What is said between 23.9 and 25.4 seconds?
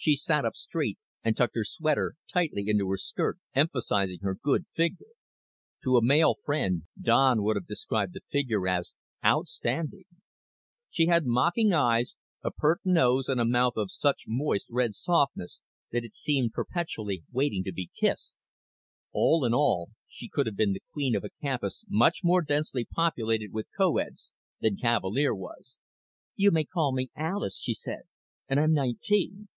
eds than Cavalier